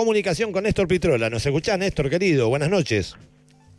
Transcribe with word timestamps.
comunicación 0.00 0.52
con 0.52 0.64
Néstor 0.64 0.86
Pitrola. 0.86 1.30
¿Nos 1.30 1.46
escuchás, 1.46 1.78
Néstor, 1.78 2.10
querido? 2.10 2.50
Buenas 2.50 2.68
noches. 2.68 3.16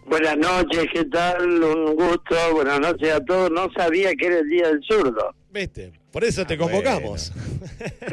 Buenas 0.08 0.36
noches, 0.36 0.88
¿qué 0.92 1.05
tal? 1.05 1.63
Un 1.63 1.93
gusto, 1.96 2.36
buenas 2.55 2.79
noches 2.79 3.12
a 3.13 3.24
todos. 3.24 3.51
No 3.51 3.67
sabía 3.78 4.16
que 4.16 4.25
era 4.25 4.40
el 4.40 4.50
Día 4.50 4.67
del 4.67 4.82
Zurdo. 4.83 5.35
¿Viste? 5.53 5.92
Por 6.11 6.24
eso 6.24 6.43
te 6.43 6.56
Ah, 6.56 6.58
convocamos. 6.58 7.32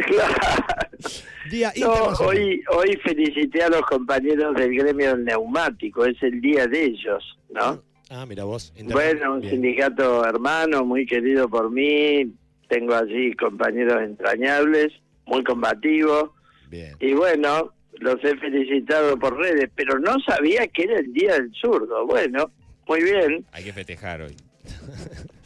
Claro. 0.07 0.35
Día 1.51 1.73
No, 1.81 1.95
hoy, 2.27 2.63
hoy 2.77 2.95
felicité 3.03 3.63
a 3.63 3.71
los 3.71 3.81
compañeros 3.83 4.55
del 4.55 4.75
gremio 4.77 5.15
del 5.17 5.25
neumático, 5.25 6.05
es 6.05 6.23
el 6.23 6.43
día 6.43 6.67
de 6.67 6.85
ellos, 6.85 7.39
¿no? 7.55 7.83
Ah, 8.11 8.27
mira 8.27 8.45
vos. 8.45 8.75
Bueno, 8.85 9.35
un 9.37 9.41
Bien. 9.41 9.55
sindicato 9.55 10.27
hermano, 10.27 10.85
muy 10.85 11.07
querido 11.07 11.49
por 11.49 11.71
mí, 11.71 12.35
tengo 12.69 12.95
allí 12.95 13.33
compañeros 13.35 14.03
entrañables, 14.03 14.93
muy 15.25 15.43
combativos, 15.43 16.31
Bien. 16.69 16.95
y 17.01 17.15
bueno, 17.15 17.73
los 18.05 18.23
he 18.23 18.37
felicitado 18.37 19.19
por 19.19 19.37
redes, 19.39 19.71
pero 19.75 19.99
no 19.99 20.17
sabía 20.27 20.67
que 20.69 20.83
era 20.83 20.99
el 20.99 21.11
Día 21.13 21.33
del 21.33 21.51
Zurdo. 21.55 22.07
Bueno, 22.07 22.51
muy 22.87 23.03
bien, 23.03 23.47
Hay 23.51 23.65
que 23.65 23.73
festejar 23.73 24.21
hoy. 24.21 24.37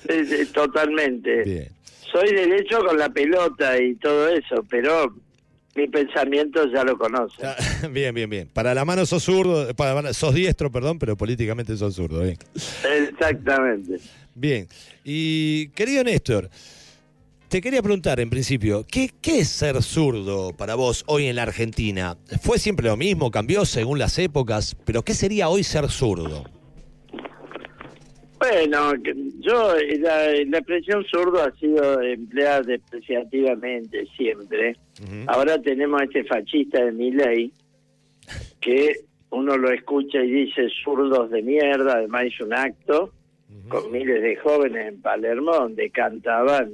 totalmente. 0.53 1.45
Bien. 1.45 1.69
Soy 2.11 2.35
derecho 2.35 2.81
con 2.81 2.99
la 2.99 3.09
pelota 3.11 3.81
y 3.81 3.95
todo 3.95 4.29
eso, 4.29 4.65
pero 4.69 5.15
mi 5.77 5.87
pensamiento 5.87 6.67
ya 6.73 6.83
lo 6.83 6.99
conoce. 6.99 7.47
Ah, 7.47 7.57
Bien, 7.93 8.13
bien, 8.13 8.29
bien. 8.29 8.49
Para 8.53 8.75
la 8.75 8.85
mano 8.85 9.07
sos 9.07 9.23
zurdo, 9.23 9.73
para, 9.75 10.13
sos 10.13 10.35
diestro, 10.35 10.73
perdón, 10.73 10.99
pero 10.99 11.17
políticamente 11.17 11.77
sos 11.77 11.95
zurdo. 11.95 12.23
Bien. 12.23 12.39
Exactamente. 13.09 13.99
Bien. 14.35 14.67
Y 15.05 15.69
querido 15.69 16.03
Néstor, 16.03 16.51
te 17.49 17.63
quería 17.63 17.83
preguntar 17.83 18.21
en 18.21 18.29
principio, 18.29 18.85
¿qué, 18.91 19.11
¿qué 19.23 19.41
es 19.41 19.49
ser 19.49 19.83
zurdo 19.83 20.53
para 20.57 20.75
vos 20.75 21.05
hoy 21.07 21.27
en 21.27 21.37
la 21.37 21.45
Argentina? 21.45 22.17
¿Fue 22.43 22.59
siempre 22.59 22.89
lo 22.89 22.97
mismo? 22.97 23.31
¿Cambió 23.31 23.65
según 23.65 23.99
las 23.99 24.19
épocas? 24.19 24.77
¿Pero 24.85 25.03
qué 25.03 25.15
sería 25.15 25.49
hoy 25.49 25.65
ser 25.65 25.89
zurdo? 25.89 26.45
Bueno, 28.39 28.93
yo, 29.41 29.75
la, 29.99 30.27
la 30.47 30.59
expresión 30.59 31.05
zurdo 31.05 31.43
ha 31.43 31.51
sido 31.59 32.01
empleada 32.03 32.61
despreciativamente 32.63 34.07
siempre. 34.17 34.77
Ahora 35.27 35.61
tenemos 35.61 36.01
a 36.01 36.05
este 36.05 36.25
fascista 36.25 36.85
de 36.85 36.93
mi 36.93 37.11
ley 37.11 37.51
que 38.61 38.93
uno 39.31 39.57
lo 39.57 39.73
escucha 39.73 40.23
y 40.23 40.31
dice 40.31 40.69
zurdos 40.85 41.31
de 41.31 41.43
mierda, 41.43 41.95
además 41.95 42.27
hizo 42.27 42.45
un 42.45 42.55
acto 42.55 43.13
con 43.69 43.91
miles 43.91 44.23
de 44.23 44.37
jóvenes 44.37 44.89
en 44.89 45.01
Palermo 45.01 45.53
donde 45.53 45.91
cantaban 45.91 46.73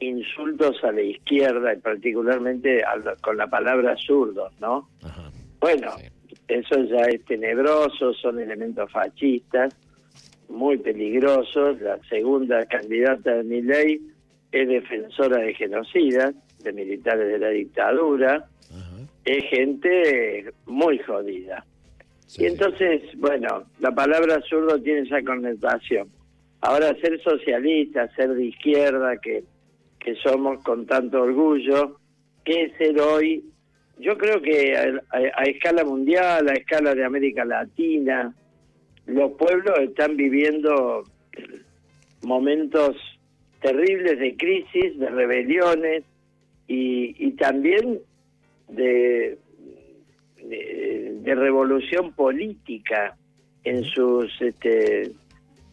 insultos 0.00 0.82
a 0.82 0.92
la 0.92 1.02
izquierda 1.02 1.74
y 1.74 1.78
particularmente 1.78 2.82
a 2.82 2.96
la- 2.96 3.16
con 3.16 3.36
la 3.36 3.46
palabra 3.48 3.96
zurdos, 3.96 4.52
¿no? 4.60 4.88
Ajá. 5.02 5.30
Bueno, 5.60 5.92
Sí. 5.98 6.34
eso 6.48 6.82
ya 6.84 7.02
es 7.02 7.24
tenebroso, 7.26 8.12
son 8.14 8.40
elementos 8.40 8.90
fascistas, 8.90 9.74
muy 10.48 10.78
peligrosos. 10.78 11.80
La 11.80 11.98
segunda 12.08 12.64
candidata 12.66 13.36
de 13.36 13.44
mi 13.44 13.62
ley 13.62 14.00
es 14.52 14.68
defensora 14.68 15.38
de 15.42 15.54
genocidas, 15.54 16.34
de 16.62 16.72
militares 16.72 17.28
de 17.28 17.38
la 17.38 17.48
dictadura, 17.50 18.48
Ajá. 18.70 18.96
es 19.24 19.44
gente 19.44 20.52
muy 20.66 20.98
jodida. 20.98 21.64
Sí, 22.26 22.42
Y 22.44 22.46
entonces, 22.46 23.02
bueno, 23.16 23.64
la 23.80 23.90
palabra 23.92 24.40
zurdo 24.48 24.80
tiene 24.80 25.00
esa 25.00 25.22
connotación. 25.22 26.08
Ahora, 26.62 26.94
ser 27.00 27.20
socialista, 27.22 28.08
ser 28.14 28.34
de 28.34 28.46
izquierda, 28.46 29.16
que, 29.16 29.42
que 30.00 30.14
somos 30.16 30.62
con 30.64 30.86
tanto 30.86 31.22
orgullo, 31.22 31.98
¿qué 32.44 32.64
es 32.64 32.76
ser 32.78 32.98
hoy? 33.00 33.44
Yo 33.98 34.16
creo 34.16 34.40
que 34.40 34.74
a, 34.76 34.82
a- 35.16 35.42
a 35.42 35.44
escala 35.44 35.84
mundial, 35.84 36.48
a 36.48 36.54
escala 36.54 36.94
de 36.94 37.04
América 37.04 37.44
Latina, 37.44 38.34
los 39.06 39.32
pueblos 39.32 39.78
están 39.80 40.16
viviendo 40.16 41.04
momentos 42.22 42.96
terribles 43.60 44.18
de 44.18 44.36
crisis, 44.36 44.98
de 44.98 45.10
rebeliones 45.10 46.04
y, 46.66 47.14
y 47.26 47.32
también 47.32 47.98
de, 48.68 49.38
de, 50.42 51.18
de 51.22 51.34
revolución 51.34 52.12
política 52.14 53.16
en 53.64 53.84
sus 53.84 54.30
este, 54.40 55.10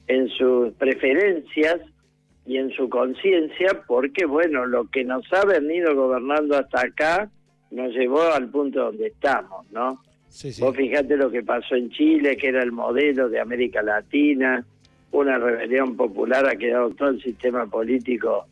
en 0.08 0.28
sus 0.30 0.74
preferencias 0.74 1.80
y 2.48 2.58
en 2.58 2.72
su 2.72 2.90
conciencia 2.90 3.84
porque 3.86 4.26
bueno 4.26 4.66
lo 4.66 4.90
que 4.90 5.04
nos 5.04 5.26
ha 5.34 5.46
venido 5.46 5.94
gobernando 5.96 6.58
hasta 6.58 6.82
acá 6.82 7.30
nos 7.72 7.94
llevó 7.94 8.22
al 8.34 8.50
punto 8.50 8.86
donde 8.86 9.08
estamos 9.08 9.70
no 9.72 10.02
sí, 10.30 10.52
sí. 10.52 10.62
Vos 10.62 10.76
fijate 10.76 11.18
lo 11.18 11.30
que 11.30 11.44
pasó 11.44 11.76
en 11.76 11.90
Chile, 11.90 12.38
que 12.38 12.48
era 12.48 12.64
el 12.64 12.72
modelo 12.72 13.30
de 13.30 13.40
América 13.40 13.82
Latina, 13.82 14.66
una 15.12 15.38
rebelión 15.38 15.96
popular, 15.96 16.48
ha 16.48 16.56
quedado 16.56 16.90
todo 16.92 17.10
el 17.10 17.22
sistema 17.22 17.66
político 17.66 18.46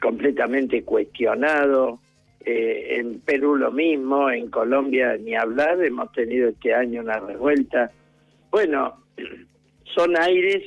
completamente 0.00 0.82
cuestionado. 0.82 2.00
Eh, 2.44 2.96
en 2.98 3.20
Perú 3.20 3.56
lo 3.56 3.70
mismo, 3.70 4.28
en 4.28 4.50
Colombia 4.50 5.16
ni 5.16 5.34
hablar, 5.34 5.82
hemos 5.82 6.10
tenido 6.12 6.48
este 6.48 6.74
año 6.74 7.02
una 7.02 7.20
revuelta. 7.20 7.90
Bueno, 8.50 8.96
son 9.94 10.16
aires 10.20 10.62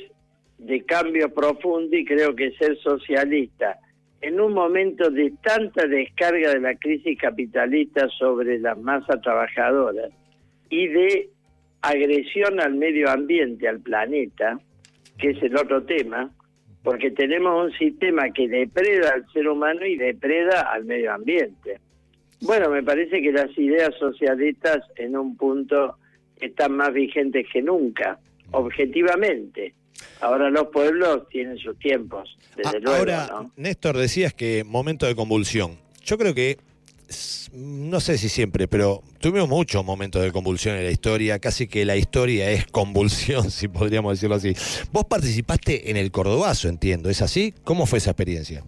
de 0.58 0.84
cambio 0.84 1.32
profundo 1.32 1.96
y 1.96 2.04
creo 2.04 2.34
que 2.34 2.52
ser 2.52 2.76
socialista 2.78 3.78
en 4.20 4.40
un 4.40 4.54
momento 4.54 5.10
de 5.10 5.32
tanta 5.42 5.86
descarga 5.86 6.50
de 6.50 6.60
la 6.60 6.74
crisis 6.76 7.18
capitalista 7.18 8.08
sobre 8.18 8.58
las 8.58 8.78
masas 8.78 9.20
trabajadoras 9.20 10.10
y 10.70 10.88
de 10.88 11.30
agresión 11.82 12.60
al 12.60 12.74
medio 12.74 13.10
ambiente, 13.10 13.68
al 13.68 13.80
planeta, 13.80 14.58
que 15.18 15.30
es 15.30 15.42
el 15.42 15.56
otro 15.56 15.84
tema, 15.84 16.30
porque 16.82 17.10
tenemos 17.10 17.66
un 17.66 17.78
sistema 17.78 18.30
que 18.30 18.48
depreda 18.48 19.12
al 19.14 19.26
ser 19.32 19.48
humano 19.48 19.84
y 19.86 19.96
depreda 19.96 20.72
al 20.72 20.84
medio 20.84 21.12
ambiente. 21.12 21.78
Bueno, 22.40 22.70
me 22.70 22.82
parece 22.82 23.22
que 23.22 23.32
las 23.32 23.56
ideas 23.56 23.94
socialistas 23.98 24.78
en 24.96 25.16
un 25.16 25.36
punto 25.36 25.96
están 26.40 26.76
más 26.76 26.92
vigentes 26.92 27.46
que 27.52 27.62
nunca, 27.62 28.18
objetivamente. 28.50 29.74
Ahora 30.20 30.50
los 30.50 30.68
pueblos 30.68 31.28
tienen 31.28 31.58
sus 31.58 31.78
tiempos, 31.78 32.36
desde 32.56 32.70
Ah, 32.70 32.80
luego, 32.80 32.98
Ahora, 32.98 33.26
¿no? 33.30 33.50
Néstor, 33.56 33.96
decías 33.96 34.32
que 34.34 34.64
momento 34.64 35.06
de 35.06 35.14
convulsión. 35.14 35.78
Yo 36.04 36.16
creo 36.18 36.34
que, 36.34 36.58
no 37.52 38.00
sé 38.00 38.16
si 38.18 38.28
siempre, 38.28 38.66
pero 38.68 39.02
tuvimos 39.20 39.48
muchos 39.48 39.84
momentos 39.84 40.22
de 40.22 40.32
convulsión 40.32 40.76
en 40.76 40.84
la 40.84 40.90
historia. 40.90 41.38
Casi 41.38 41.66
que 41.68 41.84
la 41.84 41.96
historia 41.96 42.50
es 42.50 42.66
convulsión, 42.66 43.50
si 43.50 43.68
podríamos 43.68 44.12
decirlo 44.14 44.36
así. 44.36 44.54
Vos 44.92 45.04
participaste 45.04 45.90
en 45.90 45.96
el 45.96 46.10
Cordobazo, 46.10 46.68
entiendo. 46.68 47.10
¿Es 47.10 47.22
así? 47.22 47.52
¿Cómo 47.64 47.86
fue 47.86 47.98
esa 47.98 48.10
experiencia? 48.10 48.62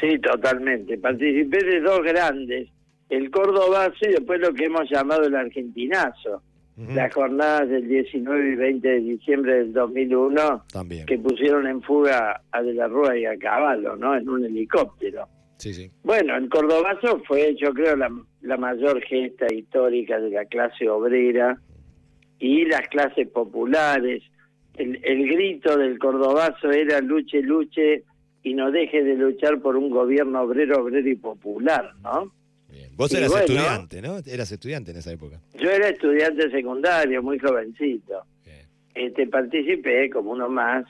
Sí, 0.00 0.18
totalmente. 0.18 0.98
Participé 0.98 1.64
de 1.64 1.80
dos 1.80 2.02
grandes, 2.02 2.68
el 3.08 3.30
Cordobazo 3.30 3.96
y 4.02 4.12
después 4.12 4.40
lo 4.40 4.52
que 4.52 4.64
hemos 4.64 4.90
llamado 4.90 5.24
el 5.24 5.34
Argentinazo. 5.36 6.42
Las 6.76 7.12
jornadas 7.14 7.68
del 7.68 7.86
19 7.86 8.52
y 8.52 8.56
20 8.56 8.88
de 8.88 9.00
diciembre 9.00 9.54
del 9.56 9.72
2001 9.74 10.64
También. 10.72 11.04
que 11.06 11.18
pusieron 11.18 11.66
en 11.66 11.82
fuga 11.82 12.40
a 12.50 12.62
De 12.62 12.72
la 12.72 12.88
Rúa 12.88 13.16
y 13.16 13.26
a 13.26 13.36
Caballo, 13.38 13.94
¿no? 13.96 14.16
En 14.16 14.28
un 14.28 14.44
helicóptero. 14.44 15.28
Sí, 15.58 15.74
sí. 15.74 15.90
Bueno, 16.02 16.34
el 16.36 16.48
Cordobazo 16.48 17.22
fue, 17.26 17.54
yo 17.60 17.72
creo, 17.74 17.94
la, 17.94 18.10
la 18.40 18.56
mayor 18.56 19.00
gesta 19.02 19.46
histórica 19.52 20.18
de 20.18 20.30
la 20.30 20.44
clase 20.46 20.88
obrera 20.88 21.58
y 22.38 22.64
las 22.64 22.88
clases 22.88 23.28
populares. 23.28 24.22
El, 24.74 24.98
el 25.04 25.28
grito 25.28 25.76
del 25.76 25.98
Cordobazo 25.98 26.70
era 26.70 27.00
luche, 27.00 27.42
luche 27.42 28.02
y 28.42 28.54
no 28.54 28.72
deje 28.72 29.04
de 29.04 29.14
luchar 29.14 29.60
por 29.60 29.76
un 29.76 29.90
gobierno 29.90 30.40
obrero, 30.40 30.82
obrero 30.82 31.08
y 31.08 31.16
popular, 31.16 31.92
¿no? 32.02 32.32
Vos 32.96 33.12
Y 33.12 33.16
eras 33.16 33.30
bueno. 33.30 33.44
estudiante, 33.44 34.02
¿no? 34.02 34.18
Eras 34.26 34.52
estudiante 34.52 34.90
en 34.90 34.98
esa 34.98 35.12
época. 35.12 35.40
Yo 35.54 35.70
era 35.70 35.88
estudiante 35.88 36.50
secundario, 36.50 37.22
muy 37.22 37.38
jovencito. 37.38 38.24
Bien. 38.44 38.66
Este, 38.94 39.26
participé 39.26 40.10
como 40.10 40.32
uno 40.32 40.48
más, 40.48 40.84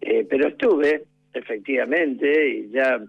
eh, 0.00 0.26
pero 0.28 0.48
estuve, 0.48 1.04
efectivamente, 1.32 2.58
y 2.58 2.70
ya, 2.70 3.00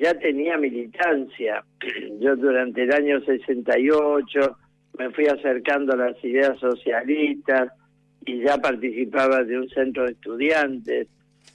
ya 0.00 0.14
tenía 0.18 0.56
militancia. 0.56 1.64
Yo 2.20 2.36
durante 2.36 2.82
el 2.84 2.92
año 2.92 3.20
68 3.24 4.56
me 4.98 5.10
fui 5.10 5.26
acercando 5.26 5.92
a 5.92 5.96
las 5.96 6.24
ideas 6.24 6.58
socialistas 6.58 7.72
y 8.24 8.40
ya 8.42 8.56
participaba 8.58 9.44
de 9.44 9.58
un 9.58 9.68
centro 9.68 10.04
de 10.04 10.12
estudiantes. 10.12 11.08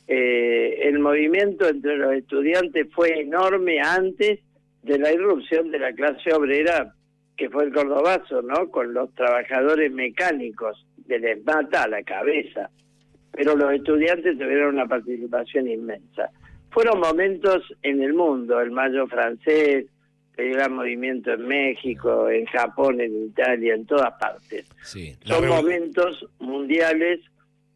Eh, 0.08 0.80
el 0.84 1.00
movimiento 1.00 1.68
entre 1.68 1.98
los 1.98 2.14
estudiantes 2.14 2.88
fue 2.94 3.22
enorme 3.22 3.80
antes 3.80 4.40
de 4.84 4.98
la 4.98 5.12
irrupción 5.12 5.72
de 5.72 5.80
la 5.80 5.94
clase 5.94 6.34
obrera 6.34 6.94
que 7.38 7.50
fue 7.50 7.64
el 7.66 7.74
Cordobazo, 7.74 8.42
¿no? 8.42 8.70
Con 8.70 8.94
los 8.94 9.14
trabajadores 9.16 9.92
mecánicos 9.92 10.86
del 11.08 11.26
ESMATA 11.26 11.84
a 11.84 11.88
la 11.88 12.04
cabeza. 12.04 12.70
Pero 13.32 13.56
los 13.56 13.74
estudiantes 13.74 14.38
tuvieron 14.38 14.76
una 14.76 14.88
participación 14.88 15.68
inmensa. 15.68 16.30
Fueron 16.70 17.00
momentos 17.00 17.64
en 17.82 18.02
el 18.02 18.14
mundo, 18.14 18.60
el 18.60 18.72
Mayo 18.72 19.08
francés, 19.08 19.86
el 20.38 20.54
gran 20.54 20.74
movimiento 20.74 21.32
en 21.34 21.48
México, 21.48 22.30
en 22.30 22.46
Japón, 22.46 23.02
en 23.02 23.26
Italia, 23.26 23.74
en 23.74 23.86
todas 23.86 24.14
partes. 24.20 24.66
Sí. 24.84 25.16
Son 25.24 25.48
momentos 25.48 26.26
mundiales 26.40 27.20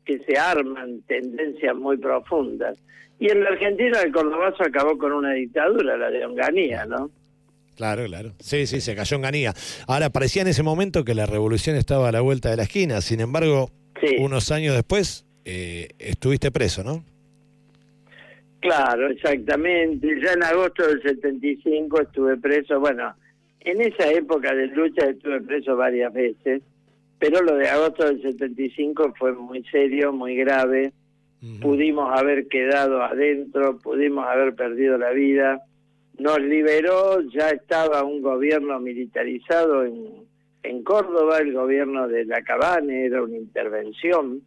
que 0.05 0.19
se 0.19 0.37
arman 0.37 1.01
tendencias 1.07 1.75
muy 1.75 1.97
profundas. 1.97 2.77
Y 3.19 3.29
en 3.29 3.43
la 3.43 3.49
Argentina 3.49 4.01
el 4.01 4.11
Cordobazo 4.11 4.63
acabó 4.63 4.97
con 4.97 5.11
una 5.13 5.33
dictadura, 5.33 5.97
la 5.97 6.09
de 6.11 6.25
Onganía, 6.25 6.85
¿no? 6.85 7.09
Claro, 7.75 8.05
claro. 8.05 8.31
Sí, 8.39 8.67
sí, 8.67 8.79
se 8.81 8.95
cayó 8.95 9.15
en 9.17 9.23
Ganía. 9.23 9.53
Ahora, 9.87 10.09
parecía 10.09 10.41
en 10.43 10.47
ese 10.49 10.63
momento 10.63 11.03
que 11.03 11.13
la 11.13 11.25
revolución 11.25 11.75
estaba 11.75 12.07
a 12.09 12.11
la 12.11 12.21
vuelta 12.21 12.49
de 12.49 12.57
la 12.57 12.63
esquina. 12.63 13.01
Sin 13.01 13.19
embargo, 13.19 13.69
Sí. 14.01 14.15
unos 14.19 14.51
años 14.51 14.75
después, 14.75 15.25
eh, 15.45 15.89
estuviste 15.99 16.51
preso, 16.51 16.83
¿no? 16.83 17.03
Claro, 18.61 19.09
exactamente. 19.09 20.07
Ya 20.23 20.33
en 20.33 20.43
agosto 20.43 20.87
del 20.87 21.01
75 21.03 22.01
estuve 22.01 22.37
preso. 22.37 22.79
Bueno, 22.79 23.13
en 23.61 23.81
esa 23.81 24.09
época 24.11 24.53
de 24.53 24.67
lucha 24.67 25.05
estuve 25.09 25.41
preso 25.41 25.75
varias 25.75 26.11
veces, 26.13 26.61
pero 27.27 27.41
lo 27.41 27.55
de 27.55 27.67
agosto 27.67 28.05
del 28.05 28.21
75 28.21 29.15
fue 29.17 29.33
muy 29.33 29.63
serio, 29.63 30.13
muy 30.13 30.35
grave. 30.35 30.93
Pudimos 31.59 32.15
haber 32.15 32.47
quedado 32.47 33.03
adentro, 33.03 33.79
pudimos 33.79 34.27
haber 34.27 34.55
perdido 34.55 34.97
la 34.97 35.11
vida. 35.11 35.61
Nos 36.19 36.39
liberó, 36.39 37.21
ya 37.21 37.49
estaba 37.49 38.03
un 38.03 38.21
gobierno 38.21 38.79
militarizado 38.79 39.83
en, 39.83 40.27
en 40.63 40.83
Córdoba, 40.83 41.39
el 41.39 41.53
gobierno 41.53 42.07
de 42.07 42.25
Lacabane, 42.25 43.05
era 43.05 43.23
una 43.23 43.37
intervención 43.37 44.41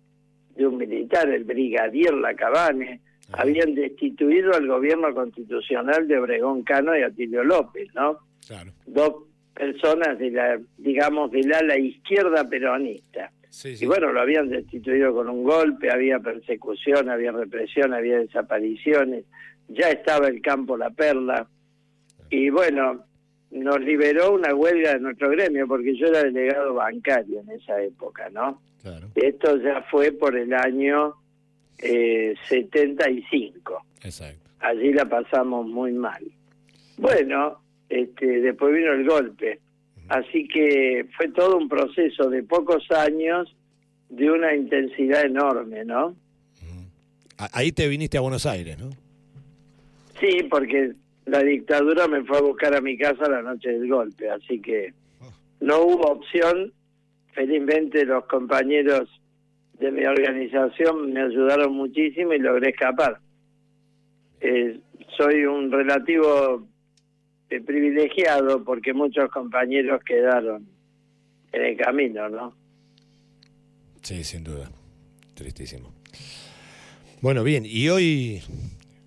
de 0.56 0.66
un 0.66 0.76
militar, 0.76 1.28
el 1.28 1.44
brigadier 1.44 2.14
Lacabane 2.14 3.00
Ajá. 3.32 3.42
habían 3.42 3.74
destituido 3.74 4.54
al 4.54 4.66
gobierno 4.66 5.12
constitucional 5.14 6.08
de 6.08 6.18
Obregón 6.18 6.62
Cano 6.62 6.96
y 6.96 7.02
Atilio 7.02 7.44
López, 7.44 7.88
¿no? 7.94 8.18
Claro. 8.46 8.72
Dos 8.86 9.27
personas 9.58 10.18
de 10.18 10.30
la, 10.30 10.60
digamos, 10.76 11.30
del 11.32 11.52
ala 11.52 11.76
izquierda 11.76 12.48
peronista. 12.48 13.32
Sí, 13.50 13.74
Y 13.80 13.86
bueno, 13.86 14.12
lo 14.12 14.20
habían 14.20 14.48
destituido 14.48 15.12
con 15.12 15.28
un 15.28 15.42
golpe, 15.42 15.90
había 15.90 16.20
persecución, 16.20 17.08
había 17.10 17.32
represión, 17.32 17.92
había 17.92 18.18
desapariciones, 18.18 19.24
ya 19.68 19.90
estaba 19.90 20.28
el 20.28 20.40
campo 20.40 20.76
La 20.76 20.90
Perla. 20.90 21.48
Y 22.30 22.50
bueno, 22.50 23.04
nos 23.50 23.80
liberó 23.80 24.32
una 24.32 24.54
huelga 24.54 24.92
de 24.94 25.00
nuestro 25.00 25.30
gremio, 25.30 25.66
porque 25.66 25.96
yo 25.96 26.06
era 26.06 26.22
delegado 26.22 26.74
bancario 26.74 27.40
en 27.40 27.50
esa 27.50 27.82
época, 27.82 28.28
¿no? 28.30 28.60
Claro, 28.82 29.08
Esto 29.14 29.56
ya 29.56 29.82
fue 29.90 30.12
por 30.12 30.36
el 30.36 30.52
año 30.54 31.14
eh, 31.78 32.34
75 32.48 33.84
exacto. 34.02 34.50
allí 34.60 34.92
la 34.92 35.06
pasamos 35.06 35.66
muy 35.66 35.92
mal. 35.92 36.22
Bueno, 36.96 37.60
este, 37.88 38.40
después 38.40 38.74
vino 38.74 38.92
el 38.92 39.06
golpe, 39.06 39.60
así 40.08 40.46
que 40.48 41.06
fue 41.16 41.28
todo 41.28 41.56
un 41.56 41.68
proceso 41.68 42.28
de 42.28 42.42
pocos 42.42 42.90
años 42.90 43.54
de 44.08 44.30
una 44.30 44.54
intensidad 44.54 45.24
enorme, 45.24 45.84
¿no? 45.84 46.14
Ahí 47.52 47.70
te 47.72 47.86
viniste 47.86 48.18
a 48.18 48.20
Buenos 48.20 48.46
Aires, 48.46 48.78
¿no? 48.78 48.90
Sí, 50.20 50.42
porque 50.50 50.94
la 51.26 51.42
dictadura 51.42 52.08
me 52.08 52.24
fue 52.24 52.38
a 52.38 52.42
buscar 52.42 52.74
a 52.74 52.80
mi 52.80 52.98
casa 52.98 53.28
la 53.28 53.42
noche 53.42 53.70
del 53.70 53.88
golpe, 53.88 54.28
así 54.28 54.60
que 54.60 54.92
no 55.60 55.82
hubo 55.82 56.12
opción. 56.12 56.72
Felizmente 57.32 58.04
los 58.04 58.24
compañeros 58.24 59.08
de 59.78 59.92
mi 59.92 60.04
organización 60.04 61.12
me 61.12 61.22
ayudaron 61.22 61.72
muchísimo 61.72 62.32
y 62.32 62.40
logré 62.40 62.70
escapar. 62.70 63.20
Eh, 64.40 64.80
soy 65.16 65.44
un 65.44 65.70
relativo 65.70 66.66
eh, 67.50 67.60
privilegiado 67.60 68.62
porque 68.64 68.92
muchos 68.92 69.30
compañeros 69.30 70.02
quedaron 70.04 70.66
en 71.52 71.64
el 71.64 71.76
camino, 71.76 72.28
¿no? 72.28 72.54
Sí, 74.02 74.24
sin 74.24 74.44
duda. 74.44 74.70
Tristísimo. 75.34 75.92
Bueno, 77.20 77.42
bien, 77.44 77.64
y 77.66 77.88
hoy, 77.88 78.42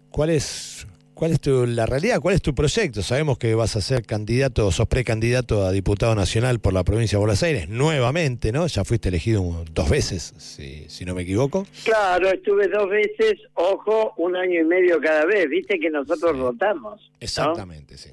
¿cuál 0.09 0.29
es, 0.31 0.85
cuál 1.13 1.31
es 1.31 1.39
tu, 1.39 1.65
la 1.65 1.85
realidad? 1.85 2.19
¿Cuál 2.19 2.35
es 2.35 2.41
tu 2.41 2.53
proyecto? 2.53 3.01
Sabemos 3.01 3.37
que 3.37 3.55
vas 3.55 3.75
a 3.77 3.81
ser 3.81 4.05
candidato, 4.05 4.69
sos 4.71 4.87
precandidato 4.87 5.65
a 5.65 5.71
diputado 5.71 6.13
nacional 6.13 6.59
por 6.59 6.73
la 6.73 6.83
provincia 6.83 7.17
de 7.17 7.21
Buenos 7.21 7.41
Aires, 7.43 7.69
nuevamente, 7.69 8.51
¿no? 8.51 8.67
Ya 8.67 8.83
fuiste 8.83 9.09
elegido 9.09 9.63
dos 9.73 9.89
veces, 9.89 10.33
si, 10.37 10.85
si 10.89 11.05
no 11.05 11.15
me 11.15 11.21
equivoco. 11.21 11.65
Claro, 11.85 12.29
estuve 12.29 12.67
dos 12.67 12.89
veces, 12.89 13.35
ojo, 13.53 14.13
un 14.17 14.35
año 14.35 14.59
y 14.61 14.65
medio 14.65 14.99
cada 14.99 15.25
vez, 15.25 15.47
viste 15.49 15.79
que 15.79 15.89
nosotros 15.89 16.31
Sí. 16.33 16.39
rotamos. 16.39 16.99
¿no? 17.11 17.17
Exactamente, 17.21 17.97
sí. 17.97 18.09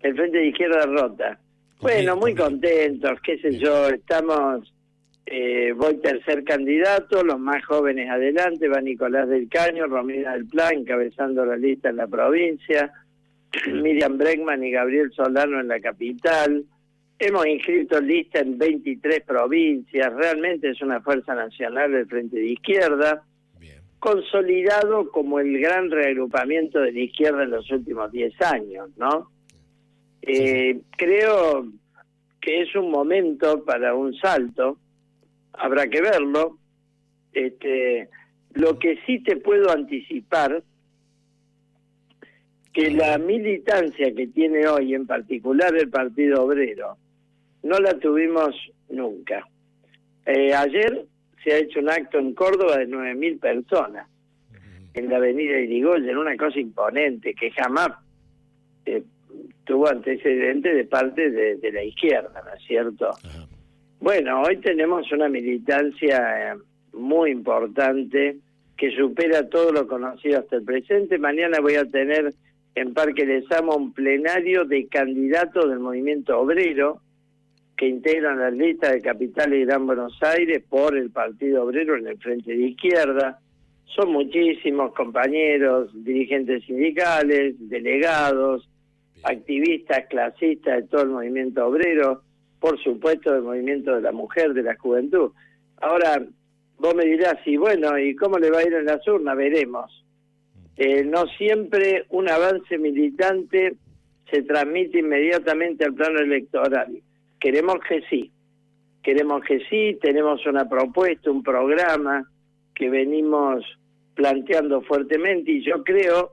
El 0.00 0.14
Frente 0.14 0.38
de 0.38 0.46
Izquierda 0.46 0.86
rota. 0.86 1.38
Bueno, 1.80 2.16
muy 2.16 2.34
contentos, 2.34 3.20
qué 3.22 3.38
sé 3.38 3.56
yo, 3.56 3.88
estamos, 3.88 4.72
eh, 5.26 5.72
voy 5.76 5.98
tercer 5.98 6.42
candidato, 6.42 7.22
los 7.22 7.38
más 7.38 7.64
jóvenes 7.64 8.10
adelante, 8.10 8.68
va 8.68 8.80
Nicolás 8.80 9.28
del 9.28 9.48
Caño, 9.48 9.86
Romina 9.86 10.32
del 10.32 10.46
Plan, 10.46 10.74
encabezando 10.74 11.44
la 11.44 11.56
lista 11.56 11.90
en 11.90 11.96
la 11.96 12.08
provincia, 12.08 12.92
Miriam 13.72 14.18
Bregman 14.18 14.64
y 14.64 14.72
Gabriel 14.72 15.12
Solano 15.12 15.60
en 15.60 15.68
la 15.68 15.78
capital. 15.78 16.64
Hemos 17.16 17.46
inscrito 17.46 18.00
lista 18.00 18.40
en 18.40 18.58
23 18.58 19.22
provincias, 19.22 20.12
realmente 20.14 20.70
es 20.70 20.82
una 20.82 21.00
fuerza 21.00 21.34
nacional 21.34 21.92
del 21.92 22.06
Frente 22.06 22.38
de 22.38 22.46
Izquierda 22.46 23.22
Bien. 23.60 23.78
consolidado 24.00 25.10
como 25.12 25.38
el 25.38 25.60
gran 25.60 25.90
reagrupamiento 25.92 26.80
de 26.80 26.90
la 26.90 27.00
izquierda 27.00 27.44
en 27.44 27.50
los 27.50 27.70
últimos 27.70 28.10
10 28.10 28.40
años, 28.42 28.90
¿no? 28.96 29.30
Eh, 30.22 30.80
Creo 30.96 31.66
que 32.40 32.62
es 32.62 32.74
un 32.74 32.90
momento 32.90 33.64
para 33.64 33.94
un 33.94 34.14
salto, 34.14 34.78
habrá 35.52 35.88
que 35.88 36.00
verlo. 36.00 36.58
Este, 37.32 38.08
lo 38.54 38.78
que 38.78 38.98
sí 39.06 39.20
te 39.22 39.36
puedo 39.36 39.70
anticipar, 39.70 40.62
que 42.72 42.90
la 42.90 43.18
militancia 43.18 44.14
que 44.14 44.28
tiene 44.28 44.66
hoy, 44.66 44.94
en 44.94 45.06
particular 45.06 45.74
el 45.76 45.88
Partido 45.90 46.44
Obrero, 46.44 46.96
no 47.62 47.78
la 47.78 47.98
tuvimos 47.98 48.54
nunca. 48.88 49.46
Eh, 50.26 50.54
ayer 50.54 51.06
se 51.42 51.52
ha 51.52 51.58
hecho 51.58 51.80
un 51.80 51.90
acto 51.90 52.18
en 52.18 52.34
Córdoba 52.34 52.78
de 52.78 52.88
9.000 52.88 53.40
personas 53.40 54.08
en 54.94 55.08
la 55.08 55.16
avenida 55.16 55.58
Irigoyen, 55.58 56.16
una 56.16 56.36
cosa 56.36 56.58
imponente 56.58 57.34
que 57.34 57.50
jamás 57.50 57.90
eh, 58.84 59.02
tuvo 59.68 59.88
antecedente 59.88 60.74
de 60.74 60.84
parte 60.84 61.30
de, 61.30 61.56
de 61.56 61.72
la 61.72 61.84
izquierda, 61.84 62.42
¿no 62.44 62.54
es 62.54 62.64
cierto? 62.66 63.10
Ajá. 63.10 63.46
Bueno, 64.00 64.42
hoy 64.42 64.56
tenemos 64.58 65.10
una 65.12 65.28
militancia 65.28 66.52
eh, 66.52 66.56
muy 66.94 67.30
importante 67.30 68.38
que 68.76 68.90
supera 68.92 69.48
todo 69.48 69.72
lo 69.72 69.86
conocido 69.86 70.38
hasta 70.38 70.56
el 70.56 70.64
presente. 70.64 71.18
Mañana 71.18 71.60
voy 71.60 71.74
a 71.74 71.84
tener 71.84 72.32
en 72.76 72.94
Parque 72.94 73.26
Lezama 73.26 73.74
un 73.74 73.92
plenario 73.92 74.64
de 74.64 74.86
candidatos 74.86 75.68
del 75.68 75.80
movimiento 75.80 76.38
obrero 76.38 77.02
que 77.76 77.88
integran 77.88 78.38
la 78.38 78.50
lista 78.50 78.92
de 78.92 79.02
Capital 79.02 79.52
y 79.52 79.64
Gran 79.64 79.86
Buenos 79.86 80.16
Aires 80.22 80.62
por 80.68 80.96
el 80.96 81.10
Partido 81.10 81.64
Obrero 81.64 81.96
en 81.96 82.06
el 82.06 82.18
Frente 82.18 82.52
de 82.56 82.68
Izquierda. 82.68 83.40
Son 83.84 84.12
muchísimos 84.12 84.94
compañeros, 84.94 85.90
dirigentes 86.04 86.64
sindicales, 86.64 87.56
delegados, 87.58 88.68
activistas, 89.22 90.06
clasistas 90.08 90.82
de 90.82 90.88
todo 90.88 91.02
el 91.02 91.08
movimiento 91.08 91.66
obrero, 91.66 92.22
por 92.60 92.82
supuesto 92.82 93.32
del 93.32 93.42
movimiento 93.42 93.94
de 93.94 94.02
la 94.02 94.12
mujer, 94.12 94.52
de 94.52 94.62
la 94.62 94.76
juventud. 94.76 95.32
Ahora, 95.80 96.24
vos 96.78 96.94
me 96.94 97.04
dirás, 97.04 97.36
y 97.46 97.56
bueno, 97.56 97.98
¿y 97.98 98.14
cómo 98.16 98.38
le 98.38 98.50
va 98.50 98.58
a 98.58 98.66
ir 98.66 98.74
en 98.74 98.86
las 98.86 99.06
urnas? 99.06 99.36
Veremos. 99.36 100.04
Eh, 100.76 101.04
no 101.04 101.26
siempre 101.26 102.06
un 102.10 102.28
avance 102.28 102.78
militante 102.78 103.76
se 104.30 104.42
transmite 104.42 105.00
inmediatamente 105.00 105.84
al 105.84 105.94
plano 105.94 106.20
electoral. 106.20 107.00
Queremos 107.40 107.76
que 107.88 108.02
sí, 108.08 108.30
queremos 109.02 109.42
que 109.44 109.60
sí, 109.70 109.98
tenemos 110.00 110.44
una 110.46 110.68
propuesta, 110.68 111.30
un 111.30 111.42
programa 111.42 112.28
que 112.74 112.90
venimos 112.90 113.64
planteando 114.14 114.82
fuertemente 114.82 115.50
y 115.50 115.64
yo 115.64 115.82
creo 115.82 116.32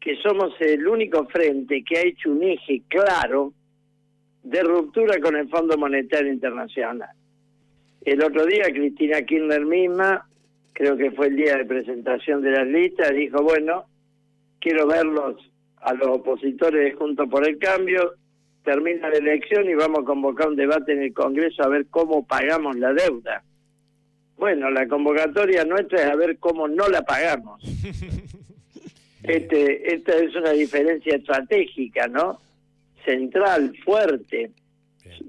que 0.00 0.16
somos 0.16 0.54
el 0.60 0.88
único 0.88 1.26
frente 1.26 1.84
que 1.84 1.98
ha 1.98 2.02
hecho 2.02 2.30
un 2.30 2.42
eje 2.42 2.82
claro 2.88 3.52
de 4.42 4.62
ruptura 4.62 5.20
con 5.20 5.36
el 5.36 5.48
Fondo 5.48 5.76
Monetario 5.76 6.32
Internacional. 6.32 7.10
El 8.02 8.22
otro 8.24 8.46
día 8.46 8.64
Cristina 8.72 9.20
Kirchner 9.22 9.66
misma, 9.66 10.26
creo 10.72 10.96
que 10.96 11.10
fue 11.10 11.26
el 11.26 11.36
día 11.36 11.58
de 11.58 11.66
presentación 11.66 12.40
de 12.40 12.50
las 12.50 12.66
listas, 12.66 13.10
dijo, 13.10 13.42
bueno, 13.42 13.84
quiero 14.58 14.86
verlos 14.86 15.36
a 15.76 15.92
los 15.92 16.08
opositores 16.08 16.82
de 16.82 16.92
Juntos 16.92 17.28
por 17.28 17.46
el 17.46 17.58
Cambio, 17.58 18.14
termina 18.64 19.10
la 19.10 19.18
elección 19.18 19.68
y 19.68 19.74
vamos 19.74 20.00
a 20.00 20.04
convocar 20.04 20.48
un 20.48 20.56
debate 20.56 20.92
en 20.92 21.02
el 21.02 21.12
Congreso 21.12 21.62
a 21.62 21.68
ver 21.68 21.86
cómo 21.90 22.26
pagamos 22.26 22.76
la 22.76 22.94
deuda. 22.94 23.42
Bueno, 24.38 24.70
la 24.70 24.88
convocatoria 24.88 25.64
nuestra 25.64 26.00
es 26.00 26.10
a 26.10 26.16
ver 26.16 26.38
cómo 26.38 26.66
no 26.66 26.88
la 26.88 27.02
pagamos. 27.02 27.62
Este, 29.22 29.94
esta 29.94 30.16
es 30.16 30.34
una 30.34 30.50
diferencia 30.50 31.16
estratégica, 31.16 32.08
¿no? 32.08 32.40
central, 33.04 33.74
fuerte. 33.84 34.50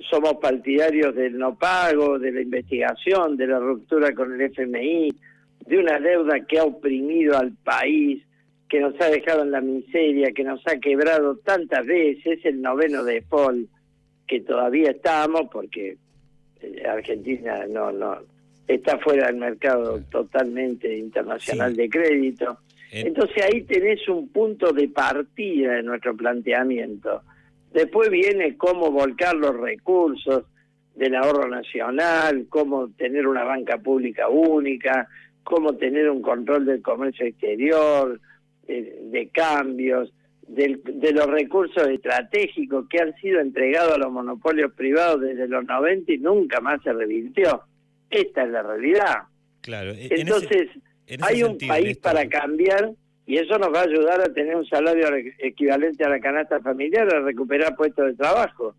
Somos 0.09 0.35
partidarios 0.35 1.15
del 1.15 1.37
no 1.37 1.55
pago, 1.55 2.19
de 2.19 2.31
la 2.31 2.41
investigación, 2.41 3.37
de 3.37 3.47
la 3.47 3.59
ruptura 3.59 4.13
con 4.13 4.33
el 4.33 4.41
FMI, 4.41 5.13
de 5.65 5.77
una 5.77 5.99
deuda 5.99 6.41
que 6.41 6.59
ha 6.59 6.63
oprimido 6.63 7.37
al 7.37 7.53
país, 7.53 8.23
que 8.69 8.79
nos 8.79 8.99
ha 9.01 9.09
dejado 9.09 9.43
en 9.43 9.51
la 9.51 9.61
miseria, 9.61 10.31
que 10.31 10.43
nos 10.43 10.61
ha 10.67 10.77
quebrado 10.77 11.37
tantas 11.37 11.85
veces, 11.85 12.39
es 12.39 12.45
el 12.45 12.61
noveno 12.61 13.03
default 13.03 13.69
que 14.27 14.41
todavía 14.41 14.91
estamos, 14.91 15.49
porque 15.51 15.97
eh, 16.61 16.83
Argentina 16.87 17.65
no, 17.69 17.91
no 17.91 18.17
está 18.67 18.97
fuera 18.99 19.27
del 19.27 19.37
mercado 19.37 20.01
totalmente 20.09 20.97
internacional 20.97 21.75
de 21.75 21.89
crédito. 21.89 22.57
Entonces 22.91 23.43
ahí 23.43 23.61
tenés 23.63 24.05
un 24.09 24.27
punto 24.29 24.73
de 24.73 24.89
partida 24.89 25.75
de 25.75 25.83
nuestro 25.83 26.15
planteamiento. 26.15 27.21
Después 27.73 28.09
viene 28.09 28.57
cómo 28.57 28.91
volcar 28.91 29.35
los 29.35 29.55
recursos 29.57 30.43
del 30.95 31.15
ahorro 31.15 31.47
nacional, 31.47 32.47
cómo 32.49 32.89
tener 32.89 33.27
una 33.27 33.45
banca 33.45 33.77
pública 33.77 34.27
única, 34.27 35.07
cómo 35.43 35.77
tener 35.77 36.09
un 36.09 36.21
control 36.21 36.65
del 36.65 36.81
comercio 36.81 37.25
exterior, 37.25 38.19
de, 38.67 39.29
cambios, 39.33 40.13
de 40.47 41.11
los 41.13 41.27
recursos 41.27 41.87
estratégicos 41.87 42.87
que 42.89 42.99
han 42.99 43.15
sido 43.15 43.39
entregados 43.39 43.93
a 43.93 43.99
los 43.99 44.11
monopolios 44.11 44.73
privados 44.73 45.21
desde 45.21 45.47
los 45.47 45.65
90 45.65 46.11
y 46.11 46.17
nunca 46.17 46.59
más 46.59 46.83
se 46.83 46.91
revirtió. 46.91 47.63
Esta 48.09 48.43
es 48.43 48.49
la 48.49 48.63
realidad. 48.63 49.15
Claro. 49.61 49.93
Hay 51.21 51.43
un 51.43 51.57
país 51.57 51.97
para 51.97 52.27
cambiar 52.27 52.91
y 53.25 53.37
eso 53.37 53.57
nos 53.57 53.73
va 53.73 53.81
a 53.81 53.83
ayudar 53.83 54.21
a 54.21 54.33
tener 54.33 54.55
un 54.55 54.65
salario 54.65 55.07
equivalente 55.39 56.03
a 56.03 56.09
la 56.09 56.19
canasta 56.19 56.59
familiar, 56.59 57.13
a 57.13 57.21
recuperar 57.21 57.75
puestos 57.75 58.05
de 58.07 58.13
trabajo. 58.15 58.75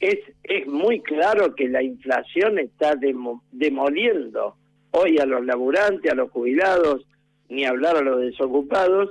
Es, 0.00 0.18
es 0.44 0.66
muy 0.66 1.00
claro 1.00 1.54
que 1.54 1.68
la 1.68 1.82
inflación 1.82 2.58
está 2.58 2.94
demoliendo 3.50 4.56
hoy 4.90 5.18
a 5.18 5.26
los 5.26 5.44
laburantes, 5.44 6.10
a 6.10 6.14
los 6.14 6.30
jubilados, 6.30 7.06
ni 7.48 7.64
hablar 7.64 7.96
a 7.96 8.00
los 8.00 8.20
desocupados, 8.20 9.10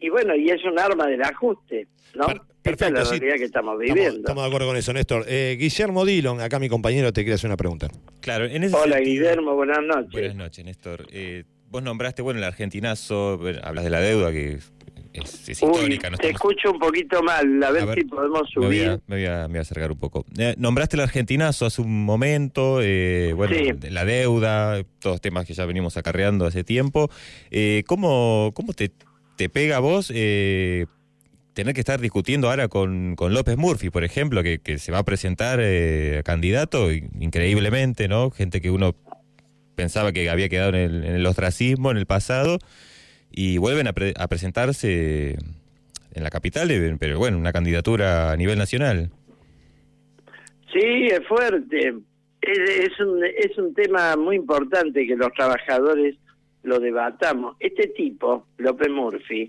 y 0.00 0.08
bueno, 0.08 0.34
y 0.34 0.50
es 0.50 0.64
un 0.64 0.78
arma 0.78 1.06
del 1.06 1.22
ajuste, 1.22 1.88
¿no? 2.14 2.26
Esta 2.64 2.88
es 2.88 2.92
la 2.92 3.04
realidad 3.04 3.36
que 3.36 3.44
estamos 3.44 3.78
viviendo. 3.78 4.18
Estamos, 4.18 4.42
de 4.42 4.48
acuerdo 4.48 4.66
con 4.66 4.76
eso, 4.76 4.92
Néstor. 4.92 5.24
Eh, 5.28 5.56
Guillermo 5.58 6.04
Dillon, 6.04 6.40
acá 6.40 6.58
mi 6.58 6.68
compañero, 6.68 7.12
te 7.12 7.22
quiere 7.22 7.34
hacer 7.34 7.48
una 7.48 7.56
pregunta. 7.56 7.88
Claro, 8.20 8.46
en 8.46 8.64
ese 8.64 8.74
Hola, 8.74 8.98
Guillermo, 8.98 9.54
buenas 9.54 9.82
noches. 9.82 10.10
Buenas 10.10 10.34
noches, 10.34 10.64
Néstor. 10.64 11.06
Eh, 11.12 11.44
vos 11.70 11.82
nombraste, 11.82 12.22
bueno, 12.22 12.38
el 12.38 12.44
argentinazo, 12.44 13.40
hablas 13.62 13.84
de 13.84 13.90
la 13.90 14.00
deuda 14.00 14.32
que 14.32 14.58
es, 15.12 15.48
histórica. 15.48 16.10
te 16.10 16.30
escucho 16.30 16.72
un 16.72 16.78
poquito 16.78 17.22
mal, 17.22 17.62
a 17.62 17.70
ver, 17.70 17.94
si 17.94 18.04
podemos 18.04 18.48
subir. 18.50 19.00
Me 19.06 19.16
voy, 19.16 19.26
a, 19.26 19.44
acercar 19.60 19.90
un 19.90 19.98
poco. 19.98 20.24
Eh, 20.38 20.54
nombraste 20.58 20.96
el 20.96 21.02
argentinazo 21.02 21.66
hace 21.66 21.82
un 21.82 22.04
momento, 22.04 22.80
eh, 22.82 23.32
bueno, 23.34 23.56
la 23.90 24.04
deuda, 24.04 24.82
todos 24.98 25.20
temas 25.20 25.46
que 25.46 25.54
ya 25.54 25.64
venimos 25.66 25.96
acarreando 25.96 26.46
hace 26.46 26.64
tiempo. 26.64 27.10
Eh, 27.50 27.84
¿cómo, 27.86 28.52
¿Cómo 28.54 28.72
te, 28.72 28.92
te 29.36 29.48
pega 29.48 29.76
a 29.76 29.80
vos 29.80 30.12
eh, 30.14 30.86
tener 31.54 31.74
que 31.74 31.80
estar 31.80 32.00
discutiendo 32.00 32.50
ahora 32.50 32.68
con, 32.68 33.16
con 33.16 33.32
López 33.32 33.56
Murphy, 33.56 33.90
por 33.90 34.04
ejemplo, 34.04 34.42
que, 34.42 34.58
que 34.58 34.78
se 34.78 34.92
va 34.92 34.98
a 34.98 35.04
presentar 35.04 35.60
candidato, 36.24 36.92
increíblemente, 36.92 38.08
¿no? 38.08 38.30
Gente 38.30 38.60
que 38.60 38.70
uno 38.70 38.94
pensaba 39.76 40.12
que 40.12 40.28
había 40.28 40.48
quedado 40.48 40.74
en 40.74 41.04
el, 41.04 41.26
ostracismo 41.26 41.90
en 41.90 41.98
el 41.98 42.06
pasado 42.06 42.58
y 43.30 43.58
vuelven 43.58 43.86
a, 43.86 43.92
presentarse 43.92 45.36
en 46.14 46.22
la 46.24 46.30
capital, 46.30 46.70
eh, 46.70 46.96
pero 46.98 47.18
bueno, 47.18 47.38
una 47.38 47.52
candidatura 47.52 48.32
a 48.32 48.36
nivel 48.36 48.58
nacional. 48.58 49.10
Sí, 50.72 51.06
es 51.06 51.26
fuerte. 51.28 51.94
Es, 52.40 53.00
un, 53.00 53.24
es 53.24 53.56
un 53.58 53.74
tema 53.74 54.16
muy 54.16 54.36
importante 54.36 55.06
que 55.06 55.16
los 55.16 55.32
trabajadores 55.32 56.16
lo 56.62 56.80
debatamos. 56.80 57.56
Este 57.60 57.88
tipo, 57.88 58.46
López 58.58 58.88
Murphy, 58.90 59.48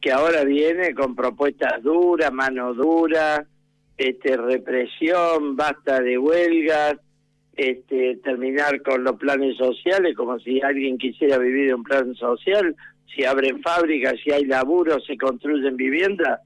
que 0.00 0.12
ahora 0.12 0.44
viene 0.44 0.94
con 0.94 1.14
propuestas 1.14 1.82
duras, 1.82 2.32
mano 2.32 2.74
dura, 2.74 3.46
este, 3.96 4.36
represión, 4.36 5.56
basta 5.56 6.00
de 6.00 6.18
huelgas, 6.18 6.96
este, 7.56 8.16
terminar 8.22 8.82
con 8.82 9.02
los 9.02 9.16
planes 9.16 9.56
sociales, 9.56 10.14
como 10.14 10.38
si 10.38 10.60
alguien 10.60 10.98
quisiera 10.98 11.38
vivir 11.38 11.74
un 11.74 11.82
plan 11.82 12.14
social, 12.14 12.76
si 13.14 13.24
abren 13.24 13.62
fábricas, 13.62 14.14
si 14.22 14.30
hay 14.30 14.44
laburo, 14.44 15.00
se 15.00 15.16
construyen 15.16 15.76
viviendas, 15.76 16.40